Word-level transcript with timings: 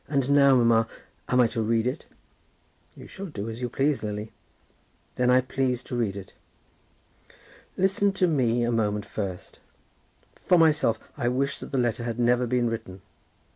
And 0.09 0.31
now, 0.31 0.55
mamma; 0.55 0.87
am 1.29 1.39
I 1.41 1.45
to 1.49 1.61
read 1.61 1.85
it?" 1.85 2.07
"You 2.95 3.05
shall 3.05 3.27
do 3.27 3.47
as 3.51 3.61
you 3.61 3.69
please, 3.69 4.01
Lily." 4.01 4.31
"Then 5.15 5.29
I 5.29 5.41
please 5.41 5.83
to 5.83 5.95
read 5.95 6.17
it." 6.17 6.33
"Listen 7.77 8.11
to 8.13 8.25
me 8.25 8.63
a 8.63 8.71
moment 8.71 9.05
first. 9.05 9.59
For 10.33 10.57
myself, 10.57 10.97
I 11.17 11.27
wish 11.27 11.59
that 11.59 11.71
the 11.71 11.77
letter 11.77 12.03
had 12.03 12.17
never 12.17 12.47
been 12.47 12.67
written. 12.67 13.03